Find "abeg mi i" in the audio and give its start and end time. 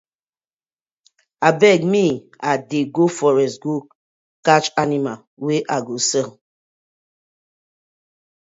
1.47-2.51